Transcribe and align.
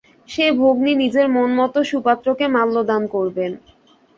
সে 0.29 0.45
ভগ্নী 0.59 0.91
নিজের 0.95 1.27
মনোমত 1.35 1.75
সুপাত্রকে 1.91 2.45
মাল্যদান 2.55 3.03
করবেন। 3.07 3.51